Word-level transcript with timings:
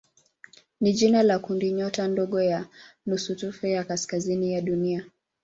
ni 0.81 0.93
jina 0.93 1.23
la 1.23 1.39
kundinyota 1.39 2.07
ndogo 2.07 2.41
ya 2.41 2.67
nusutufe 3.05 3.71
ya 3.71 3.83
kaskazini 3.83 4.53
ya 4.53 4.61
Dunia. 4.61 5.05